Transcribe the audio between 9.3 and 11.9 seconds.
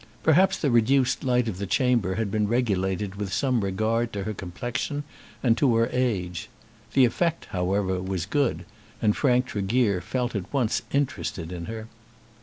Tregear felt at once interested in her.